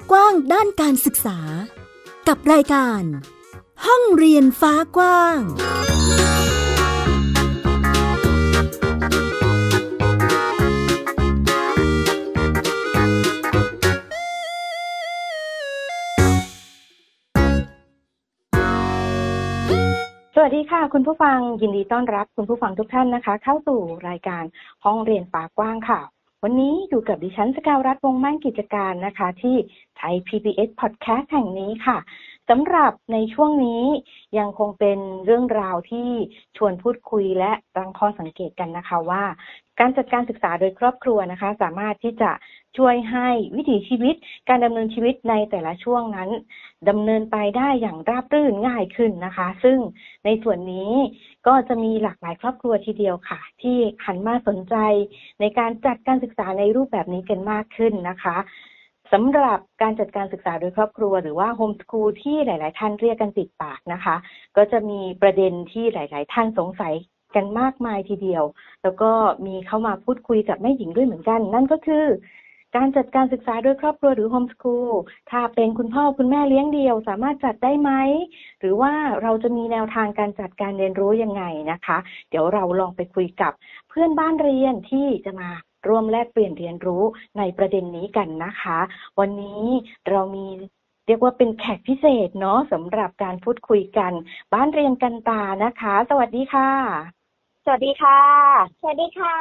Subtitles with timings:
[0.00, 1.38] บกว้างด้านการศึกษา
[2.28, 3.02] กับรายการ
[3.86, 5.38] ห้องเรียนฟ้ากว้าง
[20.34, 24.44] สวัสดีค่ะ คุณผู้ฟังยินดีต้อนรับคุณผู้ฟังทุกท่านนะคะ เข้าสู่รายการ
[24.84, 26.00] ห้องเรียนฟ้ากว้างค่ะ
[26.44, 29.56] วันนี้อยู่กับดิฉันสกาวรัฐวงมั่นกิจการนะคะ ที่
[29.96, 31.98] ไทย PBS Podcast แห่งนี้ค่ะ
[32.48, 33.82] สำหรับในช่วงนี้
[34.38, 36.08] ยังคงเป็นเรื่องราวที่
[36.56, 39.24] ชวนพูดคุยและตั้งข้อสังเกตกันนะคะว่า
[39.80, 42.30] การจัดการศึกษาโดยครอบครัวนะคะ สามารถที่จะ
[42.78, 44.14] ช่วยให้วิถีชีวิต
[44.48, 46.30] การดำเนินชีวิตในแต่ละช่วงนั้น
[46.88, 49.78] ดำเนินไปได้อย่างราบรื่นง่ายขึ้นนะคะ ซึ่ง
[50.24, 50.92] ในส่วนนี้
[51.46, 54.76] ก็จะมีหลากหลายครอบครัวทีเดียวค่ะ ที่หันมาสนใจ
[55.40, 58.36] ในการจัดการศึกษาในรูปแบบนี้กันมากขึ้นนะคะ
[59.12, 64.16] สำหรับการจัดการศึกษาโดยครอบครัว หรือว่าโฮมสคูลที่หลาย ๆ ท่านเรียกกันติดปากนะคะ
[64.56, 66.94] ก็จะมีประเด็นที่หลาย ๆ ท่านสงสัย
[67.36, 68.44] กันมากมายทีเดียว
[68.82, 69.10] แล้วก็
[69.46, 72.06] มีเข้ามาพูดคุยกับแม่หญิงด้วยเหมือนกัน นั่นก็คือ
[72.76, 74.92] การจัดการศึกษาโดยครอบครัวหรือโฮมสคูล
[75.30, 77.90] ถ้าเป็นคุณพ่อคุณแม่เลี้ยงเดี่ยว สามารถจัดได้ไหม
[78.60, 78.92] หรือว่า
[79.22, 81.98] เราจะมีแนวทางการจัดการเรียนรู้ยังไงนะคะ
[82.30, 83.52] เดี๋ยวเราลองไปคุยกับ
[83.88, 85.50] เพื่อนบ้านเรียนที่จะมา
[85.88, 87.02] ร่วมแลกเปลี่ยนเรียนรู้
[87.38, 88.78] ในประเด็นนี้กันนะคะ
[89.18, 89.64] วันนี้
[90.10, 90.46] เรามี
[91.06, 94.12] เรียกว่าเป็นแขกพิเศษเนาะสำหรับการพูดคุยกัน
[94.52, 97.19] บ้านเรียนกันตานะคะ สวัสดีค่ะ
[97.70, 98.20] วัสดีค่ะ
[98.80, 99.36] สวัสดีค่ะ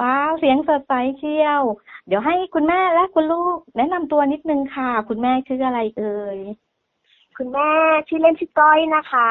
[0.00, 1.62] ว้าว เสียงสดใสเชียว
[2.06, 6.38] เดี๋ยวให้คุณแม่และคุณลูกแนะนำตัวนิดนึงค่ะ คุณแม่ชื่ออะไรเอ่ย
[7.36, 7.70] คุณแม่
[8.08, 9.30] ชื่อเล่นชื่อก้อยนะคะ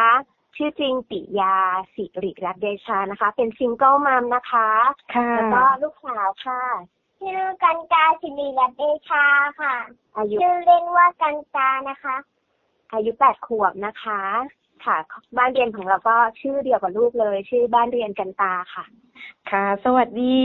[0.56, 1.56] ชื่อจริงปิยา
[1.96, 4.70] สิริรัตน์เดชานะคะ เป็นซิงเกิลมัมนะคะ
[5.16, 6.62] ค่ะ แล้วก็ลูกสาวค่ะ
[7.20, 9.26] ชื่อกันกาศิริรัตน์เดชา
[9.62, 9.76] ค่ะ
[10.16, 12.16] อายุชื่อเล่นว่ากันกานะคะ
[12.94, 14.22] อายุแปดขวบนะคะ
[14.86, 14.98] ค่ะ
[15.38, 18.84] บ้านเรียนของเราก็ชื่อเดียวกับลูกเลย ชื่อบ้านเรียนกันตาค่ะ
[19.50, 20.40] ค่ะ สวัสดี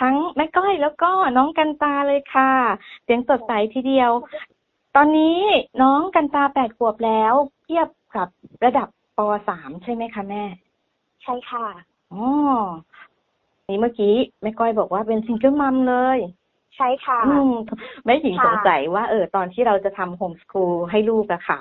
[0.00, 2.52] ทั้งแม่ก้อยแล้วก็น้องกันตาเลยค่ะ
[3.04, 4.10] เสียงสดใสทีเดียว
[4.96, 5.38] ตอนนี้
[5.82, 8.28] น้องกันตาแปดขวบแล้ว เทียบกับ
[8.64, 10.44] ระดับปสามใช่ไหมคะแม่
[11.22, 11.66] ใช่ค่ะ
[12.12, 12.26] อ๋อ
[13.68, 16.18] นี่เมื่อกี้แม่ก้อยบอกว่าเป็น single mom เลย
[16.76, 17.52] ใช่ค่ะอืม
[18.04, 21.58] แม่หญิงค่ะสงสัยว่าเออตอนที่เราจะทำ homeschool ให้ลูกอะค่ะ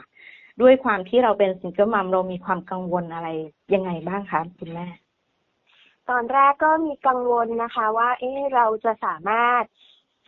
[0.61, 3.29] ด้วยความที่เราเป็น single mom เรามีความกังวลอะไร
[3.73, 4.87] ยังไงบ้างคะคุณแม่
[6.09, 9.63] ตอนแรกก็มีกังวลนะคะ ว่า เอ๊ะเราจะสามารถ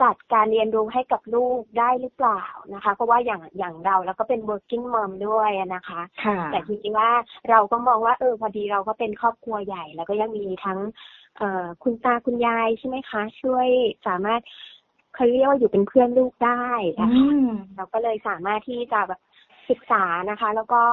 [0.02, 2.44] จัดการเรียนรู้ให้กับลูกได้หรือเปล่า
[2.74, 7.12] นะคะ เพราะว่าอย่างอย่างเราแล้วก็เป็น working mom ด้วยนะคะค่ะแต่จริงๆว่า
[7.50, 10.80] เราก็มองว่าเออพอดีเราก็เป็นครอบครัวใหญ่ แล้วก็ยังมีทั้ง
[11.38, 13.68] เอ่อคุณตาคุณยายใช่ไหมคะ ช่วย
[14.08, 14.42] สามารถ
[15.14, 16.64] เขาเรียกว่าอยู่เป็นเพื่อนลูกได้
[17.00, 19.20] อืนะคะมเราก็เลยสามารถที่จะแบบ
[19.70, 20.84] ศึกษานะคะ แล้วก็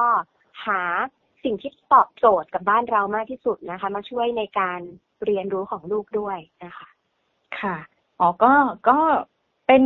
[0.65, 0.81] หา
[1.43, 4.79] สิ่งที่ตอบโจทย์กับบ้านเรามากที่สุดนะคะ มาช่วยในการ
[5.25, 6.87] เรียนรู้ของลูกด้วยนะคะ
[7.59, 7.77] ค่ะ
[8.19, 8.53] อ๋อก็
[8.89, 8.99] ก็
[9.67, 9.83] เป็น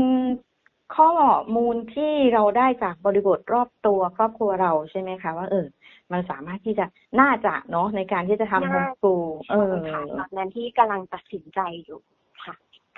[0.98, 1.12] ข้อ
[1.56, 5.68] มูลที่เราได้จากบริบทรอบตัวครอบครัวเราใช่ไหมคะ ว่าเออ
[6.12, 6.86] มันสามารถที่จะ
[7.20, 12.00] น่าจะเนาะในการที่จะทำโฮมน่าสกูลเออค่ะตอนนั้นที่กำลังตัดสินใจอยู่
[12.44, 12.56] ค่ะ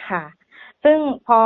[0.08, 0.24] ค่ะ
[0.86, 1.40] ซึ่งพอ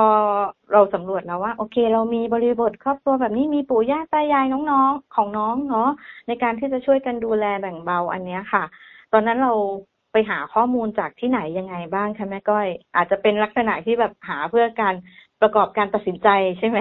[0.74, 5.90] เราสำรวจแล้วว่า โอเค เรามีบริบทครอบครัวแบบนี้มีปู่ย่าตายายน้องๆของน้องเนาะ
[6.28, 8.64] ในการที่จะช่วยกันดูแลแบ่งเบาอันเนี้ยค่ะ
[9.14, 9.54] ตอนนั้นเรา
[10.12, 14.96] ไปหาข้อมูลจากที่ไหนยังไงบ้างคะแม่ก้อย อาจจะเป็นลักษณะที่แบบหาเพื่อการ
[15.42, 16.30] ประกอบการตัดสินใจ
[16.60, 16.80] ใช่ไหม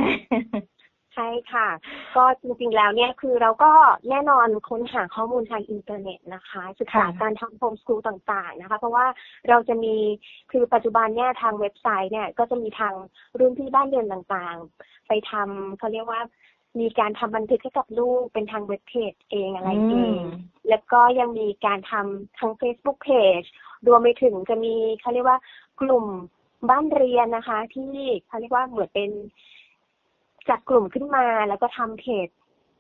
[1.21, 1.69] ใช่ค่ะ
[2.17, 3.73] ก็จริงๆแล้วเนี่ยคือเราก็
[4.11, 9.07] แน่นอนค้นหาข้อมูลทางอินเทอร์เน็ตนะคะ ศึกษาค่ะการทำ homeschool ต่างๆนะคะ เพราะว่า
[9.49, 9.95] เราจะมี
[10.53, 12.95] คือปัจจุบันเนี่ยทางเว็บไซต์เนี่ยก็จะมีทาง
[13.39, 16.21] รุ่นพี่บ้านเรียนต่างๆ ไปทำเขาเรียกว่า
[16.81, 20.23] มีการทำบันทึกให้กับลูกเป็นทางเว็บเพจเองอะไรเอง
[20.69, 23.49] แล้วก็ยังมีการทำทาง Facebook Page
[23.87, 25.39] รวมไปถึงจะมีเขาเรียกว่า
[25.81, 26.07] กลุ่ม
[26.71, 27.93] บ้านเรียนนะคะ ที่
[28.27, 29.11] เขาเรียกว่าเหมือนเป็น
[30.49, 32.29] จัดกลุ่มขึ้นมาแล้วก็ทำเพจ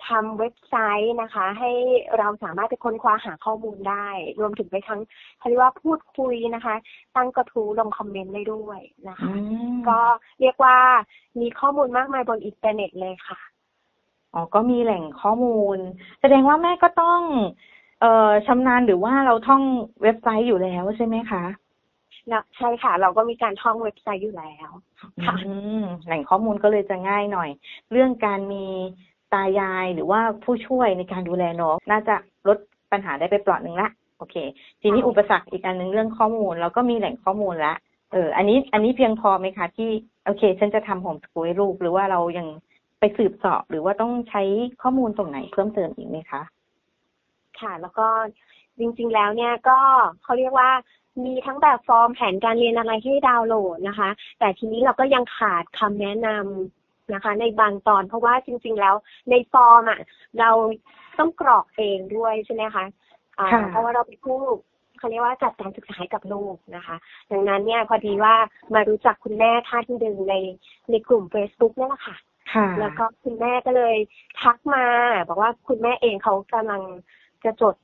[0.09, 1.71] ทำเว็บไซต์นะคะ ให้
[2.19, 4.09] เราสามารถไปค้นคว้าหาข้อมูลได้
[4.41, 5.01] รวมถึงไปทั้ง
[5.39, 6.75] เขาเรียกว่าพูดคุยนะคะ
[7.17, 9.41] ตั้งกระทู้ลง comment ได้ด้วยนะคะอื
[9.75, 10.01] มก็
[10.41, 10.77] เรียกว่า
[11.41, 13.39] มีข้อมูลมากมายบนอินเทอร์เน็ตเลยค่ะ
[14.35, 15.79] อ๋อก็มีแหล่งข้อมูล
[16.21, 17.21] แสดงว่าแม่ก็ต้อง
[18.01, 19.63] เอ่อชำนาญหรือว่าเราท่อง
[20.03, 21.45] เว็บไซต์อยู่แล้วใช่ไหมคะ
[22.33, 24.71] นะใช่ค่ะ เราก็มีการท่องเว็บไซต์อยู่แล้ว
[25.25, 27.51] ค่ะอืมแหล่งข้อมูลก็เลยจะง่ายหน่อย
[27.93, 28.65] เรื่องการมี
[29.33, 32.15] ตายายหรือว่าผู้ช่วยในการดูแลน้องน่าจะ
[32.49, 32.59] ลด
[32.93, 33.89] ปัญหาได้ไปเปลอดหนึ่งละ
[34.19, 34.37] โอเค
[34.81, 37.75] ทีนี้ค่ะอุปสรรคอีกอันหนึ่งเรื่องข้อมูลเราก็มีแหล่งข้อมูลละ
[38.13, 39.91] เออ อันนี้อันนี้เพียงพอไหมคะที่
[40.25, 42.47] โอเค ฉันจะทำโฮมสกูลให้ลูกหรือว่าเรายัง
[43.01, 44.43] ไปสืบเสอบหรือว่าต้องใช้
[44.83, 46.43] ข้อมูลตรงไหนเพิ่มเติมอีกไหมคะ
[47.61, 48.07] ค่ะ แล้วก็
[48.79, 49.79] จริง ๆ แล้วเนี่ยก็
[50.23, 50.71] เขาเรียกว่า
[51.25, 58.95] มีทั้งแบบฟอร์มแผนการเรียนอะไรให้ดาวน์โหลดนะคะ แต่ทีนี้เราก็ยังขาดคำแนะนำนะคะ ในบางตอนเพราะว่าจริง ๆ แล้ว
[59.31, 60.01] ในฟอร์มอะ
[60.41, 60.51] เรา
[61.19, 62.85] ต้องกรอกเองด้วยใช่ไหมคะ
[63.39, 64.39] อ่าค่ะเพราะว่าเราเป็นผู้
[64.99, 66.97] เขาเรียกว่าจัดการศึกษาให้กับลูกนะคะ
[67.31, 68.35] ดังนั้นเนี่ยพอดีว่า
[68.75, 70.35] มารู้จักคุณแม่ท่านหนึ่งใน
[70.91, 72.17] ในกลุ่ม Facebook นี่แหละค่ะ
[72.55, 73.97] ค่ะแล้วก็คุณแม่ก็เลย
[74.43, 74.85] ทักมา
[75.29, 76.83] บอกว่าคุณแม่เองเขากำลัง
[77.45, 77.75] จะจด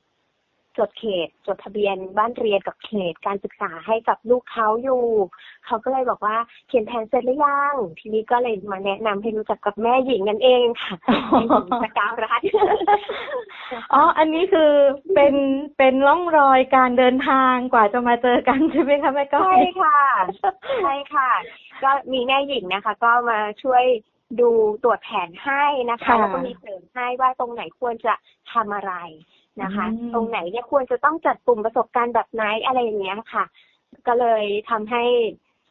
[0.77, 5.03] จดเขต จดทะเบียนบ้านเรียนกับเขตการศึกษาให้กับลูกเขาอยู่
[5.65, 6.35] เขาก็เลยบอกว่า
[6.67, 12.47] เขียนแผนเสร็จหรือยัง ทีนี้ก็เลยมาแนะนำให้รู้จักกับแม่หญิงนั่นเองค่ะแม่หญิงสกาวรัตน์
[13.93, 14.71] อ๋อ อันนี้คือ
[15.13, 15.35] เป็น
[15.77, 20.01] เป็นร่องรอยการเดินทางกว่าจะมาเจอกันใช่ไหมคะแม่ก้อใช่ยค่ะ
[20.81, 21.31] ใช่ค่ะ
[21.83, 23.83] ก็มีแม่หญิงนะคะ ก็มาช่วย
[24.39, 24.49] ดู
[24.83, 28.13] ตรวจแผนให้นะคะค่ะแล้วก็มีเสริมให้ว่าตรงไหนควรจะ
[28.51, 28.93] ทำอะไร
[29.61, 33.43] นะคะอืมตรงไหนเนี่ยควรจะต้องจัดกลุ่มประสบการณ์แบบไหนอะไรอย่างเงี้ยค่ะ
[34.07, 35.03] ก็เลยทำให้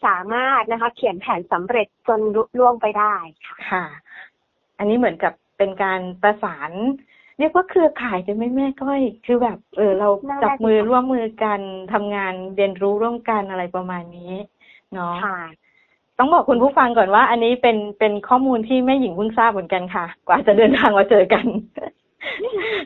[0.06, 3.14] สามารถนะคะ เขียนแผนสำเร็จจนลุล่วงไปได้
[3.46, 3.84] ค่ะค่ะ
[4.78, 6.70] อันนี้เหมือนกับเป็นการประสาน
[7.38, 11.60] เรียกว่าเครือข่ายใช่ไหมแม่ก้อย คือแบบ เออ เราน่าจับมือจะค่ะร่วมมือกัน
[11.92, 14.32] ทำงานเรียนรู้ร่วมกันอะไรประมาณนี้
[14.92, 15.38] เนาะค่ะ
[16.19, 21.46] ต้องบอกคุณผู้ฟังก่อนว่า อันนี้เป็นเป็นข้อมูลที่แม่หญิงเพิ่งทราบเหมือนกันค่ะ กว่าจะเดินทางมาเจอกัน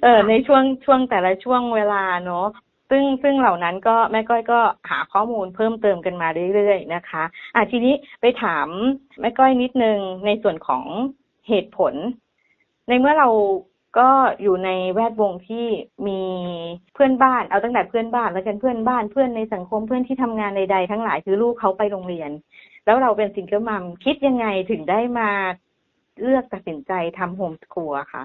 [0.03, 2.47] เออในช่วงช่วงแต่ละช่วงเวลาเนาะ
[2.91, 7.25] ซึ่งซึ่งเหล่านั้นก็แม่ก้อยก็หาข้อมูลเพิ่มเติมกันมาเรื่อยๆนะคะ
[7.55, 8.67] อะทีนี้ไปถาม
[9.21, 10.85] แม่ก้อยนิดนึงในส่วนของ
[11.49, 11.95] เหตุผล
[12.89, 13.29] ในเมื่อเรา
[13.99, 14.09] ก็
[14.43, 15.67] อยู่ในแวดวงที่
[16.07, 16.21] มี
[16.95, 22.31] เพื่อนบ้านเอาตั้งแต่เพื่อนบ้านแล้วกันเพื่อนบ้านเพื่อนในสังคมเพื่อนที่ทำงานใดๆทั้งหลายคือลูกเขาไปโรงเรียน
[22.85, 25.31] แล้วเราเป็นซิงเกิลมัมคิดยังไงถึงได้มา
[26.23, 28.25] เลือกตัดสินใจทำโฮมสคูลอะคะ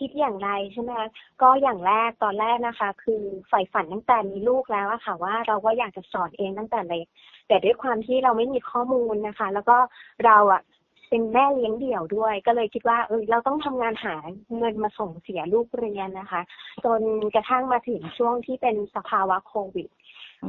[0.00, 1.08] คิดอย่างไรใช่ไหมคะ
[1.42, 7.06] ก็อย่างแรกตอนแรกนะคะ คือใฝ่ฝันตั้งแต่มีลูกแล้วอะค่ะ ว่าเราก็อยากจะสอนเองตั้งแต่เล็ก
[7.48, 9.76] แต่ด้วยความที่เราไม่มีข้อมูลนะคะ แล้วก็
[10.24, 10.62] เราอะ
[11.08, 14.14] เป็นแม่เลี้ยงเดี่ยวด้วย ก็เลยคิดว่าเออเราต้องทำงานหา
[14.58, 16.40] เงินมาส่งเสียลูกเรียนนะคะ
[16.84, 17.00] จน
[17.34, 19.88] กระทั่งมาถึงช่วงที่เป็นสภาวะโควิด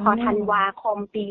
[0.01, 1.25] พอธันวาคมปี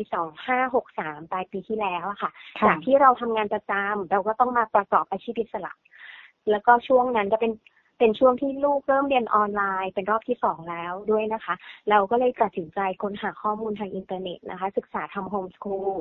[0.63, 5.73] 2563ปลายปีที่แล้วอะค่ะค่ะจากที่เราทำงานประจำเราก็ต้องมาประกอบอาชีพอิสระ
[6.49, 7.51] แล้วก็ช่วงนั้นจะเป็น
[8.01, 11.55] เป็นช่วงที่ลูกเริ่มเรียนออนไลน์ เป็นรอบที่สองแล้วด้วยนะคะ
[11.89, 15.95] เราก็เลยตัดสินใจค้นหาข้อมูลทางอินเทอร์เน็ตนะคะ ศึกษาทำโฮมส o ูล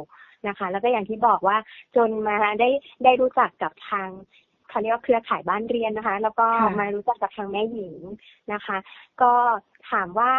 [0.49, 1.57] นะคะ แล้วก็อย่างที่บอกว่า
[1.97, 2.69] จนมาได้
[3.05, 4.09] ได้รู้จักกับทาง
[4.69, 7.99] เขาเรียกว่าเครือข่ายบ้านเรียนนะคะ แล้วก็ค่ะมารู้จักกับทางแม่หญิง
[8.53, 8.77] นะคะ
[9.23, 9.33] ก็
[9.91, 10.33] ถามว่า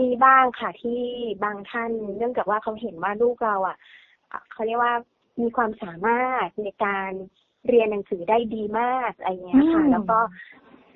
[0.00, 1.00] มีบ้างค่ะที่
[1.44, 3.76] บางท่านเนื่องจากว่าเขาเห็นว่าลูกเราอะ
[4.32, 4.94] อะเขาเรียกว่า
[5.40, 7.10] มีความสามารถในการ
[7.68, 10.18] เรียนหนังสือได้ดีมากอะไรเงี้ยค่ะอืมแล้วก็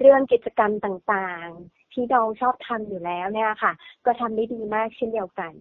[0.00, 3.72] เรื่องกิจกรรมต่างๆ ที่น้องชอบทำอยู่แล้วเนี่ยค่ะ
[4.04, 5.52] ก็ทำได้ดีมากเช่นเดียวกัน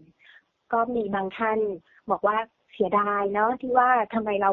[0.74, 1.60] ก็มีบางท่าน
[2.12, 2.38] บอกว่า
[2.74, 4.51] เสียดายเนาะที่ว่าทำไมเรา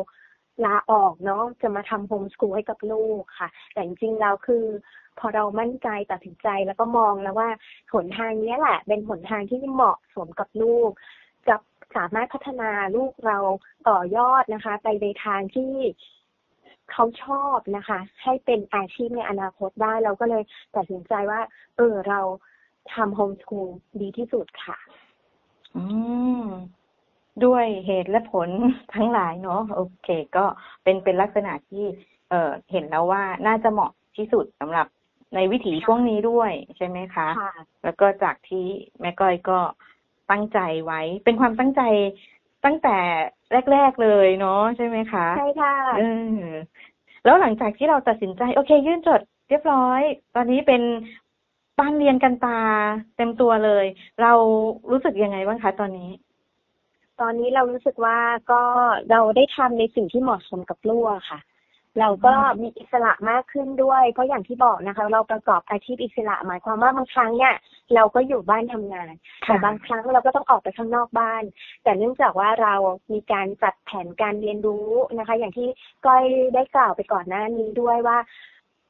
[0.64, 4.64] ลาออกเนาะจะมาทำโฮมส o ูลให้กับลูกค่ะ แต่จริงๆแล้วคือ
[5.18, 7.50] พอเรามั่นใจตัดสินใจแล้วก็มองแล้วว่า
[7.92, 10.90] หนทางนี้แหละ เป็นหนทางที่เหมาะสมกับลูก
[11.48, 11.56] จะ
[11.96, 13.38] สามารถพัฒนาลูกเรา
[13.88, 15.72] ต่อยอดนะคะ ไปในทางที่
[16.92, 20.42] เขาชอบนะคะ ให้เป็นอาชีพในอนาคตได้เราก็เลย
[20.76, 21.40] ตัดสินใจว่า
[21.76, 22.20] เออเรา
[22.94, 23.68] ทำโฮมส o ูล
[24.00, 24.76] ดีที่สุดค่ะ
[25.76, 25.82] อื
[26.44, 26.46] ม
[27.44, 28.48] ด้วยเหตุและผล
[28.94, 30.44] ทั้งหลายเนาะโอเค ก็
[30.82, 31.84] เป็นเป็นลักษณะที่
[32.30, 34.86] เออเห็นแล้วว่าน่าจะเหมาะที่สุดสำหรับ
[35.34, 38.66] ในวิถีช่วงนี้ด้วยใช่ไหมคะค่ะแล้วก็จากที่
[39.00, 39.58] แม่ก้อยก็
[40.30, 41.82] ตั้งใจไว้ เป็นความตั้งใจ
[42.64, 42.96] ตั้งแต่
[43.72, 46.02] แรก ๆเลยเนาะใช่ไหมคะใช่ค่ะเอ
[46.38, 46.42] อ
[47.24, 50.00] แล้วหลังจากที่เราตัดสินใจ โอเค ยื่นจดเรียบร้อย
[50.34, 50.82] ตอนนี้เป็น
[51.78, 52.60] บ้านเรียนกันตา
[53.16, 53.86] เต็มตัวเลย
[54.22, 54.32] เรา
[54.90, 56.10] รู้สึกยังไงบ้างคะตอนนี้
[57.20, 58.18] ตอนนี้เรารู้สึกว่า
[58.50, 58.62] ก็
[59.10, 61.38] เราได้ทำในสิ่งที่เหมาะสมกับลูกอะค่ะ
[62.00, 67.54] เราก็มีอิสระมากขึ้นด้วย เพราะอย่างที่บอกนะคะ เราประกอบอาชีพอิสระหมายความว่าบางครั้งเนี่ย
[67.94, 69.12] เราก็อยู่บ้านทำงาน
[69.46, 71.42] ค่ะแต่บางครั้งเราก็ต้องออกไปข้างนอกบ้าน
[71.82, 72.74] แต่เนื่องจากว่าเรา
[73.12, 75.68] มีการจัดแผนการเรียนรู้นะคะ อย่างที่
[76.06, 76.24] ก้อย
[76.54, 78.18] ได้กล่าวไปก่อนหน้านี้ด้วยว่า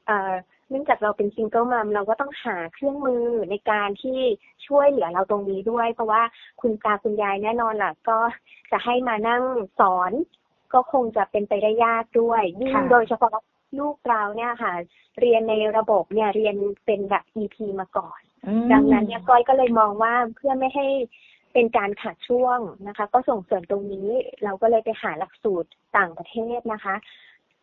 [0.07, 0.33] เอ่อ
[0.69, 4.19] เนื่องจากเราเป็นซิงเกิลมัมเราก็ต้องหาเครื่องมือในการที่
[4.67, 6.21] ช่วยเหลือเราตรงนี้ด้วย เพราะว่า
[6.61, 8.17] คุณตาคุณยายแน่นอนล่ะ ก็
[8.71, 9.43] จะให้มานั่ง
[9.79, 10.11] สอน
[10.75, 13.35] ก็คงจะเป็นไปได้ยากด้วยยิ่งค่ะโดยเฉพาะ
[13.79, 14.73] ลูกเราเนี่ยค่ะ
[15.19, 16.55] เรียนในระบบเนี่ยเรียน
[16.85, 20.87] เป็นแบบ EP มาก่อนอืมดังนั้นเนี่ยก้อยก็เลยมองว่าเพื่อไม่ให้
[21.53, 24.09] เป็นการขาดช่วงนะคะ ก็ส่งเสริมตรงนี้
[24.43, 26.95] เราก็เลยไปหาหลักสูตรต่างประเทศนะคะ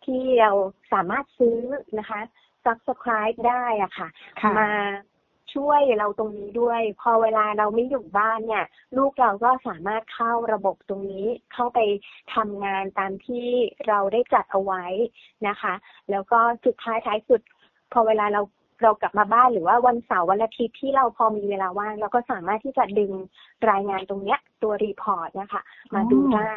[0.05, 0.51] ที่เรา
[0.93, 1.59] สามารถซื้อ
[1.99, 2.19] นะคะ
[2.65, 4.09] subscribe ได้อะค่ะ
[4.41, 4.71] ค่ะมา
[5.55, 8.65] ช่วยเราตรงนี้ด้วย พอเวลาเราไม่อยู่บ้านเนี่ย
[8.97, 11.79] ลูกเราก็สามารถเข้าระบบตรงนี้เข้าไป
[12.35, 13.47] ทำงานตามที่
[13.89, 14.85] เราได้จัดเอาไว้
[15.49, 15.75] นะคะ
[16.11, 17.41] แล้วก็สุดท้ายท้ายสุด
[17.93, 18.43] พอเวลาเรา
[18.83, 23.13] เรากลับมาบ้านหรือว่าวันเสาร์วันอาทิตย์ที่เราพอมีเวลาว่าง เราก็สามารถที่จะดึง
[23.71, 25.61] รายงานตรงเนี้ยตัว report นะคะ
[25.95, 26.55] มาดูได้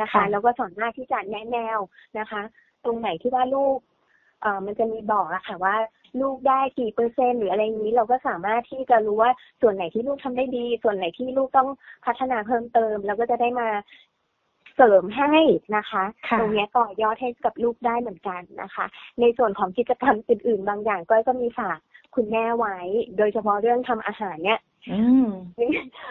[0.00, 1.78] นะคะค่ะแล้วก็สามารถที่จะแนะแนว
[2.18, 2.42] นะคะ
[2.84, 3.97] ตรงไหนที่ว่าลูกเอ่อ
[4.66, 5.76] มันจะมีบอกอะค่ะว่า
[6.20, 9.30] ลูกได้กี่เปอร์เซ็นต์หรืออะไรอย่างนี้ เราก็สามารถที่จะรู้ว่า
[9.60, 11.68] ส่วนไหนที่ลูกทำได้ดี ส่วนไหนที่ลูกต้อง
[12.06, 13.68] พัฒนาเพิ่มเติมแล้วก็จะได้มา
[14.76, 15.34] เสริมให้
[15.76, 18.86] นะคะค่ะตรงเนี้ยต่อยอดให้กับลูกได้เหมือนกันนะคะ
[19.20, 21.78] ในส่วนของกิจกรรมอื่น ๆ บางอย่างก้อยก็มีฝาก
[22.14, 22.76] คุณแม่ไว้
[23.16, 24.60] โดยเฉพาะเรื่องทำอาหารเนี่ย
[24.92, 25.28] อืม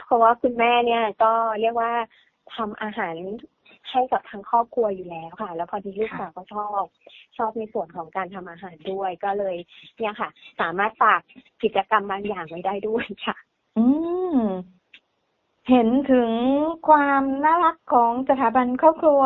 [0.06, 1.32] เพราะว่าคุณแม่เนี่ยก็
[1.62, 1.92] เรียกว่า
[2.56, 3.16] ทำอาหาร
[3.92, 6.84] ให้กับทั้งครอบครัวอยู่แล้วค่ะ แล้วพอดีลูกสาวก็ชอบ
[7.38, 9.56] ชอบในส่วนของการทำอาหารด้วย ก็เลย
[9.98, 10.30] เนี่ยค่ะ
[10.60, 11.22] สามารถฝาก
[11.64, 13.36] กิจกรรมบางอย่างไว้ได้ด้วยค่ะ
[13.78, 13.86] อื
[14.38, 14.40] ม
[15.70, 16.32] เห็นถึง
[16.88, 19.22] ความน่ารักของสถาบันครอบครัว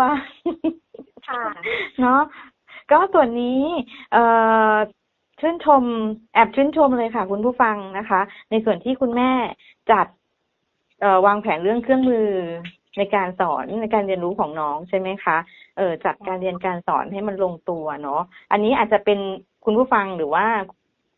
[1.29, 1.45] ค่ะ
[2.01, 2.21] เนาะ
[2.91, 3.61] ก็ส่วนนี้
[4.11, 4.23] เอ่
[4.73, 4.75] อ
[5.39, 5.83] ชื่นชม
[6.33, 9.31] แอบชื่นชมเลยค่ะ คุณผู้ฟังนะคะ ในส่วนที่คุณแม่
[9.91, 10.07] จัด
[11.01, 12.27] เอ่อวางแผนเรื่องเครื่องมือ
[12.97, 15.37] ในการสอนในการเรียนรู้ของน้องใช่ไหมคะ
[15.77, 18.21] เออจัดการเรียนการสอนให้มันลงตัวเนาะ
[18.51, 19.19] อันนี้อาจจะเป็น
[19.65, 20.45] คุณผู้ฟังหรือว่า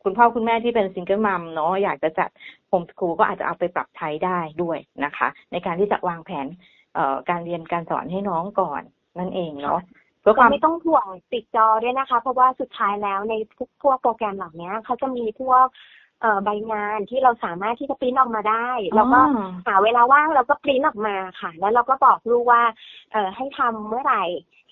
[0.03, 2.29] คุณพ่อคุณแม่ที่เป็นซิงเกิลมัมเนาะอยากจะจัด
[2.67, 6.47] โฮมสคูลก็อาจจะเอาไปปรับใช้ได้ด้วยนะคะ ในการที่จะวางแผน
[6.93, 8.81] เอ่อการเรียนการสอนให้น้องก่อน
[9.19, 9.79] นั่นเองเนาะ
[10.21, 16.02] เพื่อคก็วามไม่ต้องห่วงติดจอด้วยนะคะ เพราะว่าสุดท้ายแล้วในทุกพวกโปรแกรมเหล่านี้เขาจะมีพวกเอ่อ
[16.45, 22.63] ใบงานที่เราสามารถที่จะปริ้นออกมาได้แล้วก็อ๋อหาเวลาว่างเราก็ปริ้นออกมาค่ะ แล้วเราก็บอกลูกว่า
[23.11, 24.23] เอ่อให้ทำเมื่อไหร่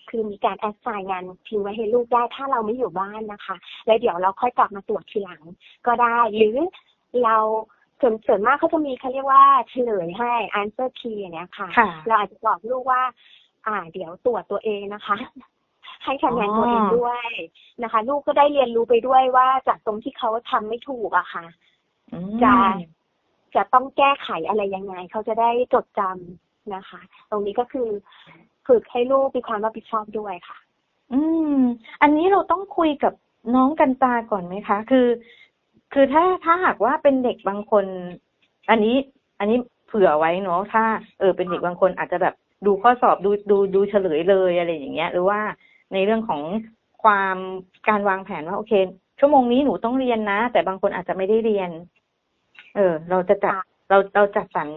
[0.09, 3.55] คือมีการแอดไซน์งานทิ้งไว้ให้ลูกได้ถ้าเราไม่อยู่บ้านนะคะ
[3.85, 5.41] แล้วเดี๋ยวเราค่อยกลับมาตรวจทีหลัง
[5.87, 6.57] ก็ได้ หรือ
[7.23, 7.37] เรา
[8.01, 10.31] ส่วนส่วนมากเขาจะมีเขาเรียกว่าเฉลยให้
[10.61, 13.01] answer key อย่างเนี้ยค่ะค่ะเราอาจจะบอกลูกว่า
[13.67, 15.17] อ่า เดี๋ยวตรวจตัวเองนะคะ
[16.03, 17.29] ให้คะแนนตัวเองด้วย
[17.83, 21.45] นะคะ ลูกก็ได้เรียนรู้ไปด้วยว่าจากตรงที่เขาทำไม่ถูกอะค่ะ
[22.13, 22.53] อืมจะ
[23.55, 27.89] จะต้องแก้ไขอะไรยังไง เขาจะได้จดจำนะคะ ตรงนี้ก็คือ
[28.67, 30.57] ฝึกให้ลูกมีความรับผิดชอบด้วยค่ะ
[31.13, 31.21] อื
[31.53, 31.57] ม
[32.01, 33.13] อันนี้เราต้องคุยกับ
[33.55, 35.07] น้องกันตาก่อนไหมคะ คือ
[35.93, 37.85] คือถ้าถ้าหากว่าเป็นเด็กบางคน
[38.69, 38.95] อันนี้
[39.39, 40.83] อันนี้เผื่อไว้เนาะถ้า
[41.19, 45.39] เออเป็นเด็กบางคนอาจจะแบบดูข้อสอบดูดูดูเฉลยเลยอะไรอย่างเงี้ย หรือว่า
[45.93, 46.41] ในเรื่องของ
[47.03, 47.37] ความ
[47.89, 48.73] การวางแผนว่าโอเค
[49.19, 51.69] ชั่วโมงนี้หนูต้องเรียนนะ แต่บางคนอาจจะไม่ได้เรียน
[52.75, 54.69] เออ เราจะจัดค่ะเราเราจัดสรร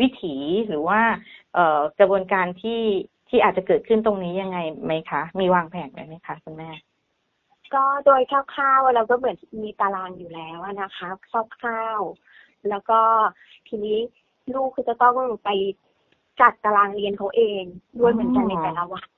[0.00, 0.34] วิถี
[0.68, 1.00] หรือว่า
[1.54, 2.80] เอ่อกระบวนการที่
[3.28, 6.70] ที่อาจจะเกิดขึ้นตรงนี้ยังไงไหมคะ มีวางแผนไว้ไหมคะคุณแม่
[7.74, 11.08] ก็โดยคร่าวๆเราก็เหมือนมีตารางอยู่แล้วอะนะคะ
[11.58, 13.00] คร่าวๆแล้วก็
[13.68, 13.98] ทีนี้
[14.54, 15.48] ลูกคือจะต้องไป
[16.40, 17.62] จัดตารางเรียนเขาเอง
[17.98, 19.08] ด้วยเหมือนกันอ๋อในแต่ละวัน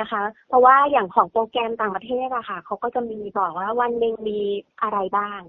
[0.00, 4.40] นะคะ เพราะว่าอย่างของโปรแกรมต่างประเทศอะค่ะเขาก็จะมีบอกว่าวันหนึ่งมี
[4.82, 5.40] อะไรบ้าง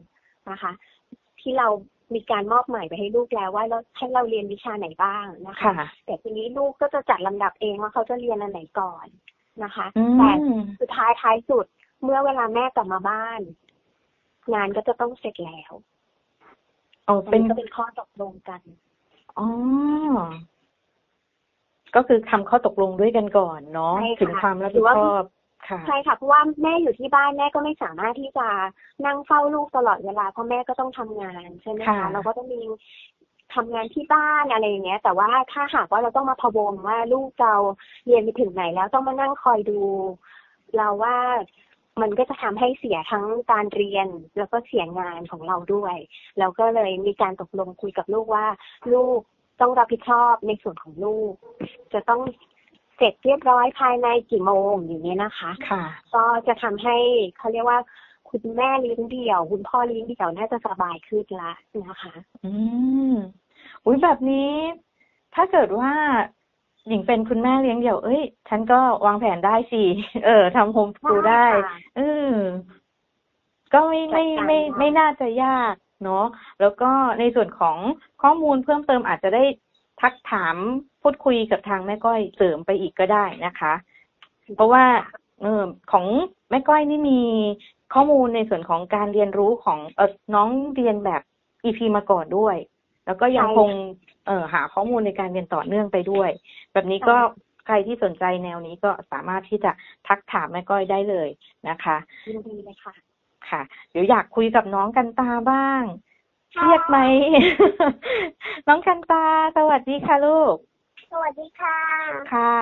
[0.50, 0.72] นะคะ
[1.40, 1.68] ที่เรา
[2.14, 9.08] มีการมอบหมายไปให้ลูกแล้วว่าเราให้เราเรียนวิชาไหนบ้างนะคะค่ะแต่ทีนี้ลูกก็จะจัดลำดับเองว่าเขาจะเรียนอันไหนก่อน
[9.64, 11.66] นะคะอืแต่มสุดท้ายท้ายสุด
[12.04, 13.42] เมื่อเวลาแม่กลับมาบ้าน
[14.54, 15.74] งานก็จะต้องเสร็จแล้ว
[17.08, 18.62] อ๋ออันเป็นนี้ก็เป็นข้อตกลงกัน
[19.38, 19.48] อ๋อ
[21.96, 25.24] ก็คือทำข้อตกลงด้วยกันก่อนเนาะใช่ค่ะถึงความรับหรืผิดอว่าชอบ
[25.68, 28.48] ค่ะใช่ค่ะเพราะว่าแม่อยู่ที่บ้านแม่ก็ไม่สามารถที่จะ
[29.06, 32.62] นั่งเฝ้าลูกตลอดเวลาเพราะแม่ก็ต้องทำงานใช่ไหมค่ะคะเราก็ต้องมี
[33.56, 37.56] ทำงานที่บ้านอะไรอย่างเงี้ย แต่ว่าถ้าหากว่าเราต้องมาพะวงว่าลูกเรา
[38.06, 39.82] เรียนไปถึงไหนแล้วต้องมานั่งคอยดู
[40.78, 41.18] เราว่า
[42.02, 45.96] มันก็จะทำให้เสียทั้งการเรียนแล้วก็เสียงานของเราด้วย
[46.40, 48.48] แล้วก็เลยมีการตกลงคุยกับลูกว่า
[48.94, 49.20] ลูก
[49.62, 51.34] ต้องรับผิดชอบในส่วนของลูก
[51.94, 52.22] จะต้อง
[52.98, 56.98] เสร็จเรียบร้อยภายในกี่โมงอย่างนี้ยนะคะ ค่ะ ก็จะทำให้
[57.38, 57.80] เขาเรียกว่า
[58.30, 61.54] คุณแม่เลี้ยงเดี่ยว คุณพ่อเลี้ยงเดี่ยวน่าจะสบายขึ้นละ
[61.88, 62.14] นะคะ
[62.46, 62.52] อื
[63.12, 63.14] ม
[63.86, 64.52] อุ้ยแบบนี้
[65.36, 65.92] ถ้าเกิดว่า
[66.88, 69.84] หญิงเป็นคุณแม่เลี้ยงเดี่ยว เอ้ย ฉันก็วางแผนได้สิ
[70.26, 72.02] เออทำโฮมสกูลได้ค่ะเอ
[72.32, 72.36] อ
[73.74, 75.74] ก็ไม่ไม่จัดการไม่ได้ไม่น่าจะยาก
[76.04, 76.26] เนาะ
[76.62, 76.90] แล้วก็
[77.20, 77.78] ในส่วนของ
[78.24, 79.44] ข้อมูลเพิ่มเติมอาจจะได้
[80.02, 80.56] ทักถาม
[81.02, 83.74] พูดคุยกับทางแม่ก้อยเสริมไปอีกก็ได้นะคะ
[84.56, 84.86] เพราะว่า
[85.42, 86.06] เออของ
[86.50, 87.22] แม่ก้อยนี่มี
[87.94, 91.22] ข้อมูลในส่วนของการเรียนรู้ของเออน้องเรียนแบบ
[91.66, 92.58] EP มาก่อนด้วย
[93.06, 93.72] แล้วก็ยังใช่คง
[94.28, 96.30] เออหาข้อมูลในการเรียนต่อเนื่องไปด้วย
[96.74, 97.18] แบบนี้ก็
[97.66, 99.72] ใครที่สนใจแนวนี้ก็สามารถที่จะ
[100.08, 101.30] ทักถามแม่ก้อยได้เลย
[101.70, 103.09] นะคะยินดีเลยค่ะ
[103.52, 105.82] ค่ะ เดี๋ยวอยากคุยกับน้องกันตาบ้าง
[106.54, 106.98] เครียดไหม
[108.68, 109.26] น้องกันตา
[109.58, 110.56] สวัสดีค่ะลูก
[111.12, 111.78] สวัสดีค่ะ
[112.34, 112.56] ค่ะ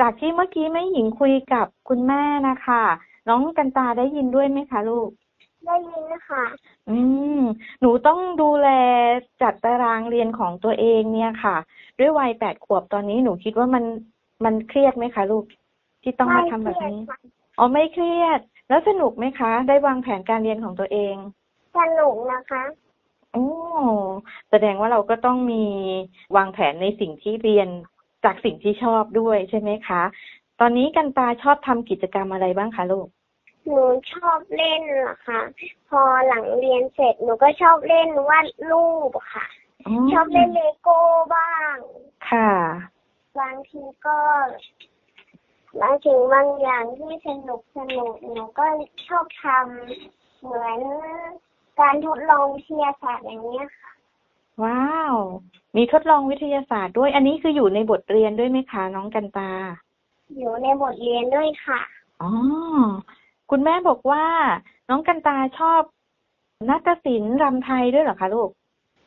[0.00, 2.84] จากที่เมื่อกี้แม่หญิงคุยกับคุณแม่นะคะ
[3.28, 5.10] น้องกันตาได้ยินด้วยไหมคะลูก
[5.66, 6.44] ได้ยินนะคะ
[6.88, 6.98] อื
[7.40, 7.42] ม
[7.80, 8.68] หนูต้องดูแล
[9.42, 11.56] จัดตารางเรียนของตัวเองเนี่ยค่ะ
[11.98, 13.84] ด้วยวัยแปดขวบตอนนี้หนูคิดว่ามัน
[14.44, 15.44] มันเครียดไหมคะลูก
[16.02, 17.18] ที่ต้องมาทำแบบนี้ไม่เครียดค่ะ
[17.58, 21.14] อ๋อไม่เครียด แล้วสนุกไหมคะ ได้วางแผนการเรียนของตัวเอง
[21.78, 22.64] สนุกนะคะ
[23.32, 23.46] โอ้
[24.50, 25.64] แสดงว่าเราก็ต้องมี
[26.36, 27.68] วางแผนในสิ่งที่เรียน
[28.24, 30.02] จากสิ่งที่ชอบด้วยใช่ไหมคะ
[30.60, 33.08] ตอนนี้กันตาชอบทำกิจกรรมอะไรบ้างคะลูก
[33.66, 35.40] หนูชอบเล่นเหรอคะ
[35.88, 39.46] พอหลังเรียนเสร็จหนูก็ชอบเล่นวาดรูปค่ะ
[40.12, 40.98] ชอบเล่นเลโก้
[41.34, 41.76] บ้าง
[42.30, 42.52] ค่ะ
[43.38, 44.18] บางทีก็
[45.80, 48.66] บางสิ่งบางอย่างที่สนุกสนุกหนูก็
[49.06, 50.78] ชอบทำเหมือน
[51.80, 53.90] การทดลองวิทยาศาสตร์อย่างเนี้ยค่ะ
[54.62, 55.14] ว้าว
[55.76, 59.52] มีทดลองวิทยาศาสตร์ด้วย อันนี้คืออยู่ในบทเรียนด้วยไหมคะน้องกันตา
[60.36, 61.80] อยู่ในบทเรียนด้วยค่ะ
[62.22, 62.30] อ๋อ
[63.50, 64.24] คุณแม่บอกว่า
[64.88, 65.82] น้องกันตาชอบ
[66.68, 68.50] นาฏศิลป์รำไทยด้วยเหรอคะลูก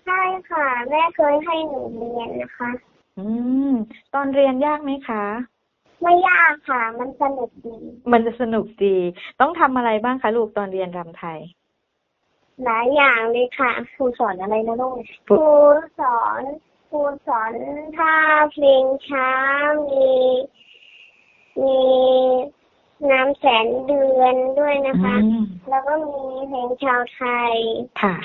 [0.05, 2.69] ใช่ค่ะ แม่เคยให้หนูเรียนนะคะ
[3.19, 3.27] อื
[3.69, 3.71] ม
[4.13, 5.23] ตอนเรียนยากไหมคะ
[6.01, 7.77] ไม่ยากค่ะ มันสนุกดี
[8.11, 8.97] มันจะสนุกดี
[9.41, 11.39] ต้องทำอะไรบ้างคะลูกตอนเรียนรำไทย
[12.63, 15.47] หลายอย่างเลยค่ะครูสอนอะไรนะลูกครู
[15.99, 16.41] สอน
[16.89, 17.53] ครูสอน
[17.97, 18.15] ท่า
[18.53, 19.29] เพลงช้า
[19.91, 20.11] มี
[21.61, 21.79] มี
[23.11, 27.55] น้ำแสนเดือนด้วยนะคะอืมแล้วก็มีเพลงชาวไทย
[28.01, 28.15] ค่ะ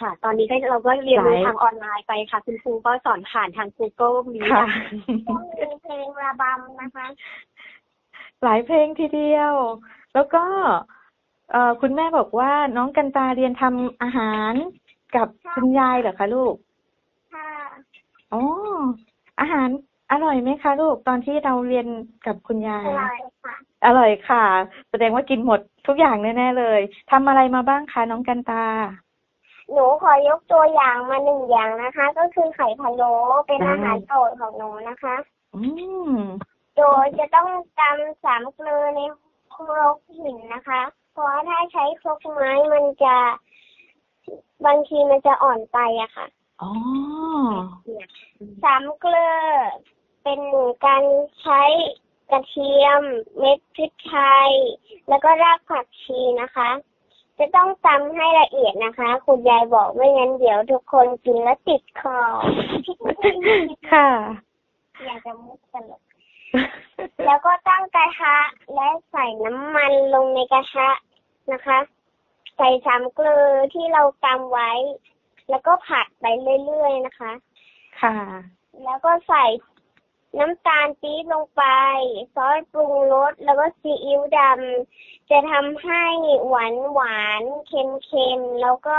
[0.00, 4.66] ค่ะ ตอนนี้ก็เราก็เรียนรู้หลายทางออนไลน์ไปค่ะ คุณครูก็สอนผ่านทาง Google Meet ค่ะ
[5.28, 7.06] ก็มีเพลงระบำนะคะ
[8.42, 9.52] หลายเพลงทีเดียว
[10.14, 10.44] แล้วก็
[11.50, 14.52] เอ่อคุณแม่บอกว่าน้องกันตาเรียนทำอาหาร
[15.16, 16.54] กับคุณยายเหรอคะลูก
[17.34, 17.50] ค่ะ
[18.32, 18.42] อ๋อ
[19.40, 19.68] อาหาร
[20.12, 21.86] อร่อยไหมคะลูกตอนที่เราเรียน
[22.26, 23.54] กับคุณยาอยร่อยค่ะ
[23.86, 24.44] อร่อยค่ะ
[24.90, 26.80] แสดงว่ากินหมดทุกอย่างแน่ๆเลย
[27.10, 28.64] ทำอะไรมาบ้างคะน้องกันตา
[29.72, 33.12] หนูขอยกตัวอย่างมาหนึ่งอย่างนะคะ ก็คือไข่พะโล้
[33.46, 35.16] เป็นได้อาหารโปรดของหนูนะคะ
[35.54, 35.62] อื
[36.10, 36.14] ม
[36.76, 37.48] โดยจะต้อง
[37.78, 39.00] ตำสามเกลือใน
[39.54, 43.16] ครกหินนะคะ เพราะว่าถ้าใช้ครกไม้มันจะ
[44.66, 46.26] บางทีมันจะอ่อนไปอะค่ะ
[46.62, 46.70] อ๋อ
[48.64, 49.34] สามเกลือ
[50.24, 50.40] เป็น
[50.86, 51.04] การ
[51.40, 51.62] ใช้
[52.30, 53.02] กระเทียม
[53.38, 54.16] เม็ดพริกไท
[54.48, 54.50] ย
[55.08, 56.70] แล้วก็รากผักชีนะคะ
[57.38, 62.18] จะต้องตำให้ละเอียดนะคะ คุณยายบอกไม่งั้นเดี๋ยวทุกคนกินแล้วติดคอ
[63.92, 64.08] ค่ะ
[65.04, 66.02] อยากจะมุกตลก
[67.26, 68.36] แล้วก็ตั้งกระทะ
[68.74, 70.88] และใส่น้ำมันลงในกระทะ
[71.52, 71.78] นะคะ
[72.56, 74.70] ใส่สามเกลือที่เราตำไว้
[75.50, 76.24] แล้วก็ผัดไป
[76.64, 77.32] เรื่อยๆนะคะ
[78.00, 78.16] ค่ะ
[78.84, 79.44] แล้วก็ใส่
[80.38, 81.64] น้ำตาลปี๊บลงไป
[82.34, 86.04] ซอสปรุงรสแล้วก็ซีอิ๊วดำจะทำให้
[86.48, 88.98] หวานหวานๆเค็มๆแล้วก็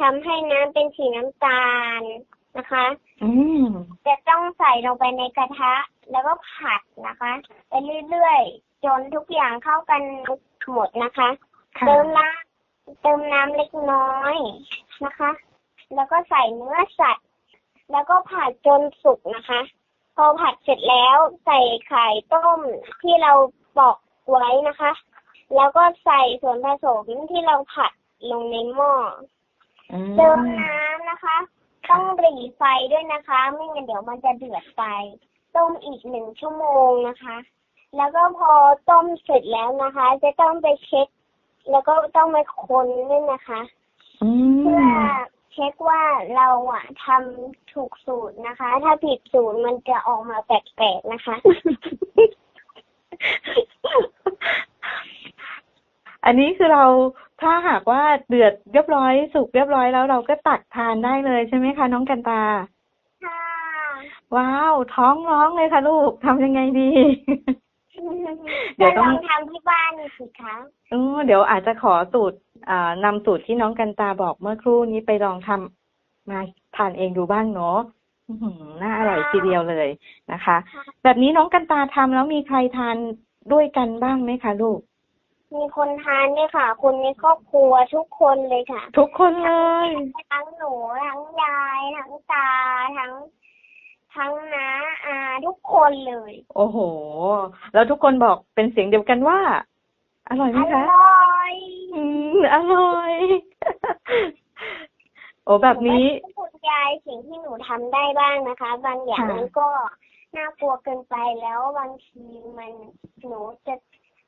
[0.00, 1.66] ทำให้น้ำเป็นสีน้ำตา
[2.00, 2.02] ล
[2.58, 2.86] นะคะ
[3.22, 3.30] อื
[3.62, 3.64] ม
[4.06, 5.74] จะต้องใส่ลงไปในกระทะ
[6.10, 7.32] แล้วก็ผัดนะคะ
[7.68, 7.72] ไป
[8.10, 10.02] เรื่อยๆจนทุกอย่างเข้ากัน
[10.72, 11.28] หมดนะคะ
[11.78, 14.36] ค่ะเติมน้ำเติมน้ำเล็กน้อย
[15.04, 15.30] นะคะ
[15.94, 17.26] แล้วก็ใส่เนื้อสัตว์
[17.92, 19.60] แล้วก็ผัดจนสุกนะคะ
[20.20, 22.60] พอผัดเสร็จแล้วใส่ไข่ต้ม
[23.02, 23.32] ที่เรา
[23.76, 23.98] ปอก
[24.30, 24.92] ไว้นะคะ
[25.56, 27.92] แล้วก็ใส่ส่วนผสมที่เราผัด
[28.30, 28.92] ลงในหม้อ
[29.92, 31.36] อืมเติมน้ำนะคะ
[31.90, 34.84] ต้องหรี่ไฟด้วยนะคะ ไม่งั้นเดี๋ยวมันจะเดือดไป
[35.56, 37.36] ต้มอีกหนึ่งชั่วโมงนะคะ
[37.96, 38.52] แล้วก็พอ
[38.90, 41.08] ต้มเสร็จแล้วนะคะ จะต้องไปเช็ค
[41.70, 43.60] แล้วก็ต้องไปคนด้วยนะคะ
[44.22, 44.86] อืเพื่อม
[45.36, 46.02] เช็คว่า
[46.36, 51.36] เราอะทำถูกสูตรนะคะ ถ้าผิดสูตรมันจะออกมาแปลกๆนะคะ
[56.24, 56.84] อันนี้คือเรา
[57.40, 62.42] ถ้าหากว่าเดือดเรียบร้อยสุกเรียบร้อยแล้วเราก็ตักทานได้เลยใช่ไหมคะ น้องกันตา
[63.24, 63.42] ค่ะ
[64.36, 66.90] ว้าว ท้องร้องเลยค่ะลูกทำยังไงดี
[68.76, 70.54] เดี๋ยวจะต้ลององทำที่บ้านสิคะ
[70.90, 72.38] เออเดี๋ยวอาจจะขอสูตร
[72.70, 76.40] อ่านำสูตรที่น้องกันตาบอกเมื่อครู่นี้ไปลองทำมา
[76.76, 77.78] ทานเองดูบ้างเนาะ
[78.28, 79.88] อื้อหือน่าอร่อยทีเดียวเลย
[80.32, 80.56] นะคะ
[81.02, 82.96] แบบนี้น้องกันตาทำแล้วมีใครทาน
[83.52, 84.80] ด้วยกันบ้างไหมคะลูก
[85.56, 89.52] มีคนทานด้วยค่ะ คนในครอบครัวทุกคนเลยค่ะ ทุกคนเล
[89.86, 89.88] ย
[90.32, 90.72] ทั้งหนู
[91.06, 92.48] ทั้งยายทั้งตา
[92.98, 93.12] ทั้ง
[94.18, 94.68] ทั้งน้า
[95.06, 96.78] อาทุกคนเลย โอ้โห
[97.74, 99.38] แล้วทุกคนบอกเป็นเสียงเดียวกันว่า
[100.28, 101.54] อร่อยไหมอคะร่อย
[101.94, 102.02] อื
[102.34, 103.12] มอร่อย
[105.44, 109.68] โอ้แบบนี้หก็คุณยายสิ่งที่หนูทำได้บ้างนะคะ บางอย่างค่ะ มันก็
[110.36, 112.24] น่ากลัวเกินไปแล้วบางที
[112.58, 112.72] มัน
[113.26, 113.74] หนูจะ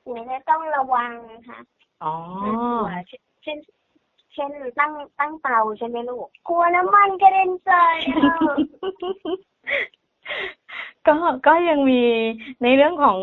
[0.04, 1.12] หนูจะต้องระวัง
[1.48, 1.58] ค่ะ
[2.04, 2.14] อ๋อ
[3.42, 3.58] เช่น
[4.34, 8.34] เช่นตั้งตั้งเตาใช่ไหมลูกกลัวน้ำมันกระเด็นใส่อะ
[11.06, 11.14] ก็
[11.46, 12.02] ก็ยังมี
[12.62, 13.18] ในเรื่องของ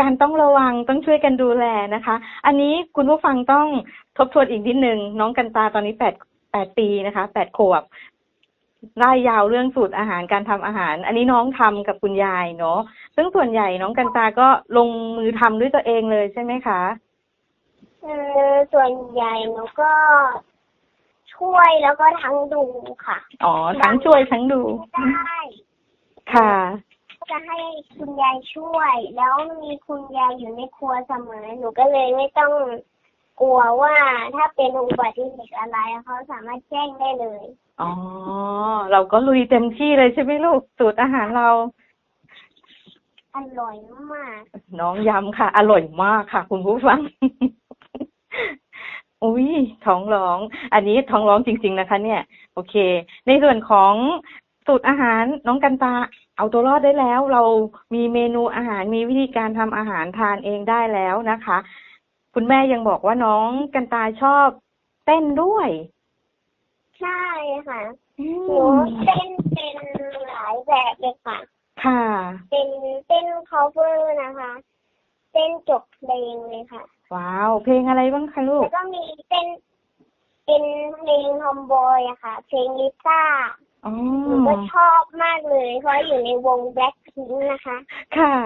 [0.00, 2.14] การต้องระวังต้องช่วยกันดูแลนะคะ
[2.46, 3.66] อันนี้คุณผู้ฟังต้อง
[4.18, 6.14] ทบทวนอีกนิดนึงน้องกันตาตอนนี้แปด
[6.52, 7.82] แปดปีนะคะแปดขวบ
[8.98, 12.78] ไล่ยาวเรื่องสูตรอาหารการทำอาหาร อันนี้น้องทำกับคุณยายเนาะ
[13.16, 16.80] ซึ่งส่วนใหญ่น้องกันตาก็ลงมือทำด้วยตัวเองเลยใช่ไหมคะ
[18.02, 18.06] เอ
[18.52, 19.92] อส่วนใหญ่หนูก็
[21.34, 22.64] ช่วยแล้วก็ทั้งดู
[23.06, 24.60] ค่ะ อ๋อทั้งช่วยทั้งดู
[24.94, 25.38] ได้
[26.32, 26.52] ค่ะ
[27.30, 27.58] จะให้
[27.96, 32.52] คุณยายช่วย แล้วมีคุณยายอยู่ในครัวเสมอ หนูก็เลยไม่ต้อง
[33.40, 33.94] กลัวว่า
[34.34, 37.44] ถ้าเป็นอุบัติเหตุอะไรเขาสามารถแจ้งได้เลย
[37.80, 37.92] อ๋อ
[38.92, 41.48] เราก็ลุยเต็มที่เลยใช่ไหมลูก สูตรอาหารเรา
[43.36, 43.76] อร่อย
[44.12, 44.40] มาก
[44.80, 47.00] น้องย้ำค่ะ อร่อยมากค่ะ คุณผู้ฟัง
[49.24, 49.48] อุ้ย
[49.86, 50.38] ท้องร้อง
[50.74, 52.20] อันนี้ท้องร้องจริง ๆ นะคะ เนี่ย
[52.54, 52.74] โอเค
[53.26, 53.92] ในส่วนของ
[54.66, 55.94] สูตรอาหารน้องกันตา
[56.36, 57.42] เอาตัวรอดได้แล้ว เรา
[57.94, 61.56] มีเมนูอาหารมีวิธีการทำอาหารทานเองได้แล้วนะคะ
[62.34, 64.48] คุณแม่ยังบอกว่าน้องกันตาชอบ
[65.06, 65.68] เต้นด้วย
[67.00, 67.24] ใช่
[67.68, 67.80] ค่ะ
[68.20, 69.76] อืหนูมเต้นเป็น
[70.28, 71.38] หลายแบบเลยค่ะ
[71.84, 72.04] ค่ะ
[72.50, 72.68] เป็น
[73.06, 74.52] เต้น cover นะคะ
[75.32, 76.82] เต้นจบเพลงเลยค่ะ
[77.14, 79.46] ว้าว เพลงอะไรบ้างคะลูกแล้วก็มีเต้น
[80.46, 80.64] เป็น
[80.98, 83.22] เพลงทอมบอยอะค่ะ เพลงลิซ่า
[83.84, 83.92] อ๋อ
[84.26, 87.76] หนูก็ชอบมากเลย เพราะอยู่ในวงแบล็คพิงนะคะ
[88.16, 88.36] ค่ะ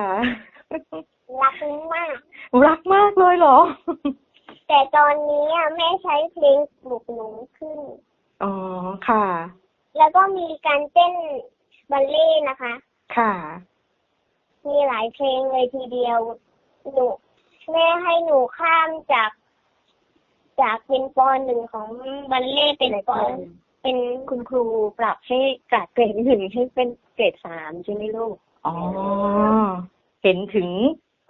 [1.42, 1.54] รัก
[1.92, 2.14] มาก
[2.66, 3.58] รักมากเลยเหรอ
[4.68, 7.78] แต่ตอนนี้อะแม่ใช้เพลงปลุกหนูขึ้น
[8.42, 8.52] อ๋อ
[9.08, 9.26] ค่ะ
[9.98, 11.14] แล้วก็มีการเต้น
[11.90, 12.72] บัลเล่ต์นะคะ
[13.16, 13.32] ค่ะ
[14.66, 16.18] มีหลายเพลงเลยทีเดียว
[16.92, 17.06] หนู
[17.72, 19.30] แม่ให้หนูข้ามจาก
[20.60, 21.88] จากเป็นปหนึ่งของ
[22.30, 23.10] บัลเล่ต์เป็นป
[23.88, 24.64] เป็นคุณครู
[24.98, 25.38] ปรับให้
[25.72, 28.74] จากเกรดหนึ่งให้เป็นเกรดสามใช่ไหมลูกอ๋อ
[30.22, 30.68] เห็นถึง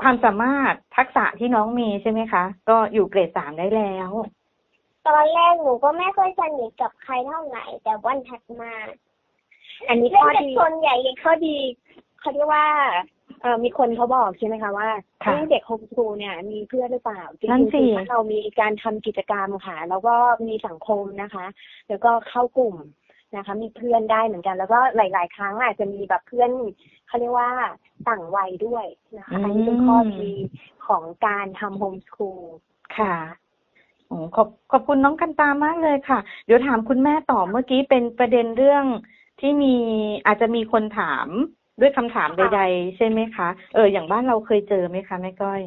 [0.02, 4.10] ความสามารถทักษะที่น้องมีใช่ไหมคะ ก็อยู่เกรดสามได้แล้ว
[5.06, 8.72] ตอนแรกหนูก็ไม่ค่อยสนิทกับใครเท่าไหร่ แต่วันถัดมา
[9.88, 11.56] อันนี้เล่นข้อกับดีส่วนใหญ่ข้อดี
[12.20, 13.02] เขาเรียกว่าเออ
[13.64, 14.88] มีคนเขาบอกใช่ไหมคะว่า
[15.24, 20.14] ค่ะเอ้ยเด็กโฮมสคูลเนี่ย มีเพื่อนหรือเปล่าจรินั่นงๆสิคือถ้าเรามีการทำกิจกรรมค่ะ แล้วก็
[20.46, 21.46] มีสังคมนะคะ
[21.88, 22.76] แล้วก็เข้ากลุ่ม
[23.36, 26.50] นะคะ มีเพื่อนได้เหมือนกัน แล้วก็หลาย ๆ ครั้งอาจจะมีแบบเพื่อน
[27.06, 27.50] เขาเรียกว่า
[28.08, 28.86] ต่างวัยด้วย
[29.18, 30.30] นะคะอันนี้เป็นข้อดี
[30.86, 32.42] ของการทำโฮมสคูล
[32.96, 33.14] ค่ะ
[34.06, 38.84] โอ้ขอบขอบคุณน้องกันตามากเลยค่ะ เดี๋ยวถามคุณแม่ต่อเมื่อกี้เป็นประเด็นเรื่อง
[39.40, 39.76] ที่มี
[40.26, 41.28] อาจจะมีคนถาม
[41.80, 45.62] ด้วยคำถามใดๆใช่ไหมคะ เอออย่างบ้านเราเคยเจอไหมคะแม่ก้อย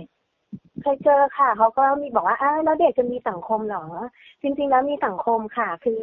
[0.82, 3.86] เคยเจอค่ะเขาก็มีบอกว่าอ้าวแล้วเด็กจะมีสังคมเหรอ
[4.42, 6.02] จริง ๆ แล้วมีสังคมค่ะ คือ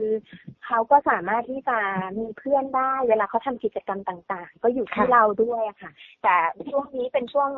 [0.67, 1.79] เขาก็สามารถที่จะ
[2.19, 5.91] มีเพื่อนได้ เวลาเขาทำกิจกรรมต่างๆ ก็อยู่ที่ค่ะเราด้วยอะค่ะ
[6.23, 6.35] แต่
[6.71, 7.51] ช่วงนี้เป็นช่วง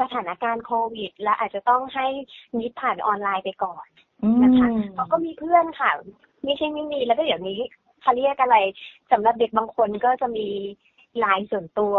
[0.00, 2.06] สถานการณ์โควิด และอาจจะต้องให้
[2.58, 3.86] มิตผ่านออนไลน์ไปก่อน
[4.22, 5.90] อืมนะคะเขาก็มีเพื่อนค่ะ
[6.44, 7.60] ไม่ใช่ไม่มีแล้วก็เดี๋ยวนี้
[8.02, 8.56] เขาเรียกอะไร
[9.12, 10.48] สำหรับเด็กบางคนก็จะมี
[11.20, 11.96] ไลน์ส่วนตัว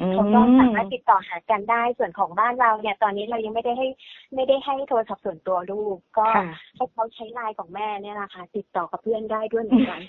[0.00, 3.88] อืมเขาก็สามารถติดต่อหากันได้ส่วนของบ้านเราเนี่ย ตอนนี้เรายังไม่ได้ให้
[4.34, 6.44] ไม่ได้ให้โทรศัพท์ส่วนตัวลูก ก็ค่ะ
[6.76, 10.00] ให้เขาใช้ไลน์ของแม่เนี่ยนะคะ ติดต่อกับเพื่อนได้ด้วยเหมือนกัน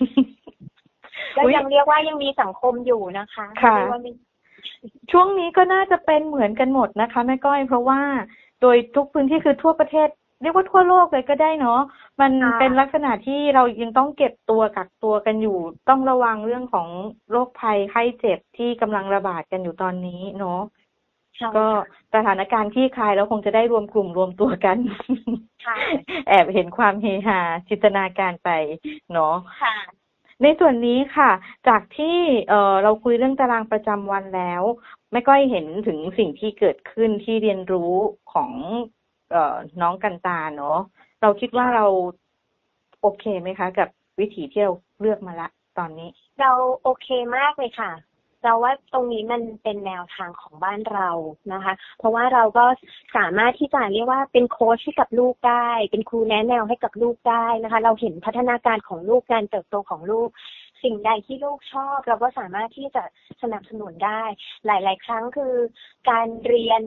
[1.36, 4.12] ก็อุ๊ยยังเรียกว่ายังมีสังคมอยู่นะคะค่ะไม่ได้ว่าไม่
[5.12, 8.02] ช่วงนี้ก็น่าจะเป็นเหมือนกันหมดนะคะแม่ก้อยเพราะว่า
[8.62, 10.10] โดยทุกพื้นที่คือทั่วประเทศ
[10.42, 11.80] เรียกว่าทั่วโลกเลยก็ได้เนาะ
[12.22, 15.58] มันค่ะเป็นลักษณะที่เรายังต้องเก็บตัวกักตัวกันอยู่
[15.90, 16.88] ต้องระวังเรื่องของ
[17.32, 20.62] โรคภัยไข้เจ็บที่กำลังระบาดกันอยู่ตอนนี้เนาะ
[21.38, 21.68] ใช่ก็
[22.16, 24.78] สถานการณ์ที่คลายแล้วคงจะได้รวมกลุ่มรวมตัวกัน
[25.66, 25.76] ค่ะ
[26.28, 28.50] แอบเห็นความเฮฮาจินตนาการไป
[29.14, 29.76] เนาะค่ะ
[30.44, 31.32] ในส่วนนี้ค่ะ
[31.68, 32.18] จากที่
[32.50, 34.64] เอ่อเราคุยเรื่องตารางประจำวันแล้ว
[35.12, 37.94] แม่ก้อยเห็นถึงสิ่งที่เกิดขึ้นที่เรียนรู้
[38.34, 39.01] ของเอ่อ
[39.82, 40.78] น้องกันตาเนาะ
[41.22, 41.86] เราคิดว่าเรา
[43.02, 43.90] โอเคไหมคะ กับ
[44.20, 46.52] วิถีที่เราเลือกมาละ ตอนนี้ เรา
[46.84, 47.92] โอเคมากเลยค่ะ
[48.44, 51.10] เราว่าตรงนี้มันเป็นแนวทางของบ้านเรา
[51.54, 52.66] นะคะ เพราะว่าเราก็
[53.18, 60.30] สามารถที่จะเรียกว่าเป็นโค้ชให้กับลูกได้ เป็นครูแนะแนวให้กับลูกได้นะคะ เราเห็นพัฒนาการของลูกการเติบโตของลูก
[60.84, 63.04] สิ่งใดที่ลูกชอบ เราก็สามารถที่จะ
[63.42, 64.24] สนับสนุนได้
[64.66, 65.56] หลาย ๆ ครั้งคือ
[66.10, 66.82] การเรียน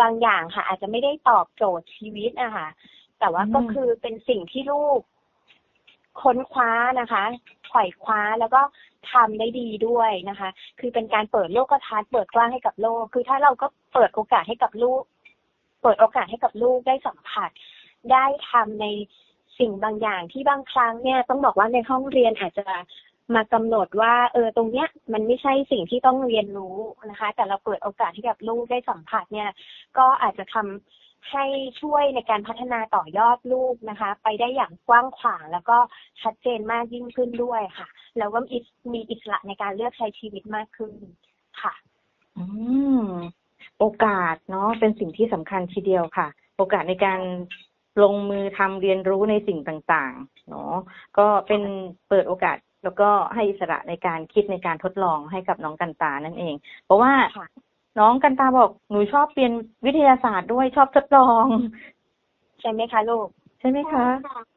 [0.00, 2.68] บางอย่างค่ะ อาจจะไม่ได้ตอบโจทย์ชีวิตอะค่ะ
[3.18, 5.00] แต่ว่าก็คือเป็นสิ่งที่ลูก
[6.22, 7.22] ค้นคว้านะคะ
[7.68, 8.60] ไขว่คว้าแล้วก็
[9.12, 10.48] ทำได้ดีด้วยนะคะ
[10.80, 15.02] คือเป็นการเปิดโลกทัศน์เปิดกว้างให้กับโลก คือถ้าเราก็เปิดโอกาสให้กับลูก
[15.82, 17.50] เปิดโอกาสให้กับลูกได้สัมผัส
[18.12, 18.86] ได้ทำใน
[19.58, 22.66] สิ่งบางอย่างที่บางครั้งเนี่ย ต้องบอกว่าในห้องเรียนอาจจะ
[23.34, 26.76] มากำหนดว่า เออตรงเนี้ย มันไม่ใช่สิ่งที่ต้องเรียนรู้
[27.10, 29.50] นะคะ แต่เราเปิดโอกาสให้กับลูกได้สัมผัสเนี่ย
[29.98, 31.44] ก็อาจจะทำให้
[31.80, 35.78] ช่วยในการพัฒนาต่อยอดลูกนะคะ ไปได้อย่างกว้างขวางแล้วก็
[36.22, 37.88] ชัดเจนมากยิ่งขึ้นด้วยค่ะ
[38.18, 38.38] แล้วก็
[38.92, 40.92] มีอิสระในการเลือกใช้ชีวิตมากขึ้น
[41.62, 41.74] ค่ะ
[42.36, 42.44] อื
[43.00, 43.02] ม
[43.78, 47.20] โอกาสเนาะเป็นสิ่งที่สำคัญทีเดียวค่ะ โอกาสในการ
[48.02, 50.74] ลงมือทำเรียนรู้ในสิ่งต่างๆเนาะ
[51.18, 51.62] ก็เป็น
[52.08, 57.48] เปิดโอกาส แล้วก็ให้อิสระในการคิดในการทดลองให้กับน้องกันตานั่นเอง เพราะว่าค่ะ
[58.00, 59.52] น้องกันตาบอกหนูชอบเรียน
[59.86, 61.44] วิทยาศาสตร์ด้วยชอบทดลอง
[62.60, 63.28] ใช่ไหมคะลูก
[63.60, 64.06] ใช่ไหมคะ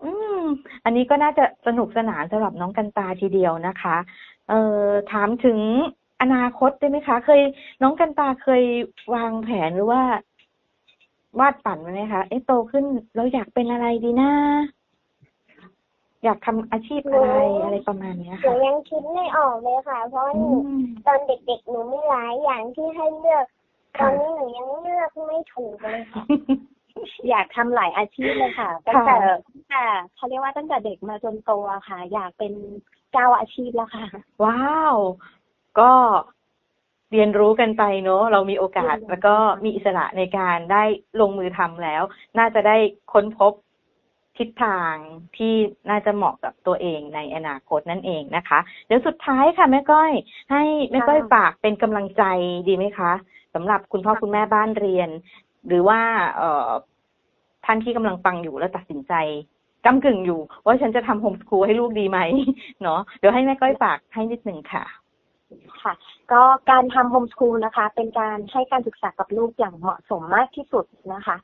[0.04, 0.42] อืม
[0.84, 3.98] อันนี้ก็น่าจะสนุกสนานสำหรับน้องกันตาทีเดียวนะคะ
[4.50, 5.60] เอ่อ ถามถึง
[6.22, 7.42] อนาคตได้ไหมคะ เคย
[7.82, 8.64] น้องกันตาเคย
[9.14, 10.02] วางแผนหรือว่า
[11.40, 14.32] วาดฝันไว้ไหมคะ เอ๊ะโตขึ้นเราอยากเป็นอะไรดีนะ
[16.24, 17.30] อยากทำอาชีพอะไร
[17.64, 23.46] อะไรประมาณเนี้ยหนูค่ะยังคิดไม่ออกเลยค่ะ เพราะว่าอืหนูมตอนเด็กๆหนูมีหลายอย่างที่ให้เลือก
[24.00, 26.24] ตค่ะอนนี้หนูยังเลือกไม่ถูกเลยค่ะ
[27.30, 29.16] อยากทำหลายอาชีพเลยค่ะตั้งแต่
[29.70, 29.84] แต่
[30.16, 32.54] เขาเรียกว่าตั้งแต่เด็กมาจนโตอะค่ะ อยากเป็น
[33.14, 34.06] เก้าอาชีพแล้วค่ะ
[34.44, 34.96] ว้าว
[35.80, 35.92] ก็
[37.12, 40.84] เรียนรู้กันไปเนอะเรามีโอกาสเรียนรู้แล้วก็มีอิสระในการได้
[41.22, 42.04] ลงมือทำแล้ว
[42.38, 42.78] น่าจะได้
[43.14, 43.54] ค้นพบ
[44.42, 44.96] ทิศทาง
[45.38, 45.54] ที่
[45.90, 50.12] น่าจะเหมาะกับตัวเองในอนาคตนั่นเองนะคะ เดี๋ยวสุดท้ายค่ะแม่ก้อย
[50.52, 52.24] ให้แม่ก้อยฝากเป็นกำลังใจ
[52.68, 53.12] ดีไหมคะ
[53.54, 55.10] สำหรับคุณพ่อคุณแม่บ้านเรียน
[55.68, 56.00] หรือว่า
[56.38, 56.70] เอ่อ
[57.66, 59.14] ท่านที่กำลังฟังอยู่แล้วตัดสินใจ
[59.86, 62.20] กำกึ่งอยู่ ว่าฉันจะทำโฮมสคูลให้ลูกดีไหม
[62.82, 64.84] เนาะเดี๋ยวให้แม่ก้อยฝากให้นิดหนึ่งค่ะ
[65.82, 65.94] ค่ะ
[66.32, 71.38] ก็การทำโฮมสคูลนะคะ เป็นการให้การศึกษากับลูกอย่างเหมาะสมมากที่สุดนะคะ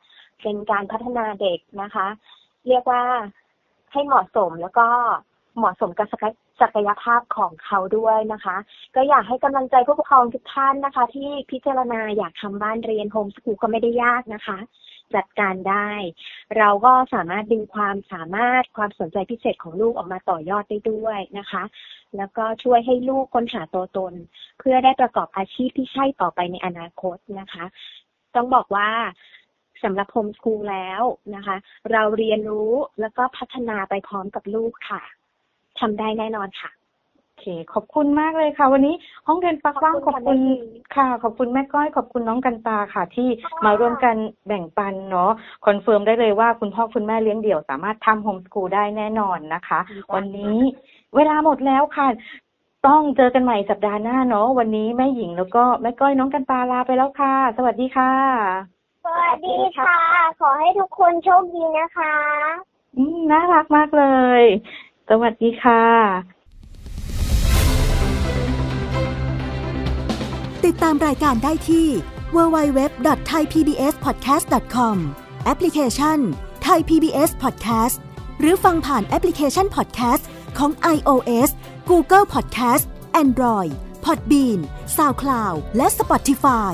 [0.43, 2.07] เป็นการพัฒนาเด็กนะคะ
[2.67, 3.03] เรียกว่า
[3.91, 4.87] ให้เหมาะสมแล้วก็
[5.57, 6.07] เหมาะสมกับ
[6.61, 8.57] ศักยภาพของเขาด้วยนะคะ
[8.95, 14.57] ก็อยากให้กำลังใจผู้ปกครองทุกท่านนะคะ ที่พิจารณาอยากทำบ้านเรียนโฮมสคูลก็ไม่ได้ยากนะคะ
[15.15, 15.89] จัดการได้
[16.57, 21.63] เราก็สามารถดึงความสามารถความสนใจพิเศษของลูกออกมาต่อยอดได้ด้วยนะคะ
[22.17, 24.13] แล้วก็ช่วยให้ลูกค้นหาตัวตน
[24.59, 27.65] เพื่อได้ประกอบอาชีพที่ใช่ต่อไปในอนาคตนะคะ
[28.35, 28.89] ต้องบอกว่า
[29.83, 31.01] สำหรับโฮมสคูลแล้ว
[31.35, 31.55] นะคะ
[31.91, 35.01] เราเรียนรู้แล้วก็พัฒนาไปพร้อมกับลูกค่ะ
[35.79, 36.69] ทำได้แน่นอนค่ะ
[37.23, 38.95] โอเคขอบคุณมากเลยค่ะ วันนี้
[39.27, 40.41] ห้องเรียนปากว่างขขออบบคุคุณณ
[40.95, 43.29] ค่ะค่ะ ขอบคุณแม่ก้อยขอบคุณน้องกันตาค่ะ ที่
[43.65, 44.15] มาร่วมกัน
[44.47, 45.31] แบ่งปันเนาะ
[45.65, 49.79] confirm ได้เลยว่าคุณพ่อคุณแม่เลี้ยงเดี่ยวสามารถทำโฮมสกูลได้แน่นอนนะคะ
[50.15, 50.57] วันนี้
[51.15, 52.07] เวลาหมดแล้วค่ะ
[52.87, 58.11] ต้องเจอกันใหม่สัปดาห์หน้าเนาะวันนี้แม่หญิงแล้วก็แม่ก้อยน้องกันตาลาไปแล้วค่ะ สวัสดีค่ะ
[58.75, 58.76] ส
[59.15, 59.97] วัสดีค่ะ
[60.39, 62.15] ขอให้ทุกคนโชคดีนะคะ
[62.97, 64.05] อืมน่ารักมากเล
[64.39, 64.41] ย
[65.09, 65.83] สวัสดีค่ะ
[70.65, 71.87] ติดตามรายการได้ที่
[72.35, 74.97] www.thaipbspodcast.com
[75.45, 76.19] แอปพลิเคชัน
[76.67, 77.97] Thai PBS Podcast
[78.39, 80.23] หรือฟังผ่านแอปพลิเคชัน Podcast
[80.57, 81.49] ของ iOS
[81.89, 82.83] Google Podcast
[83.23, 83.71] Android
[84.05, 84.59] Podbean
[84.97, 86.73] SoundCloud และ Spotify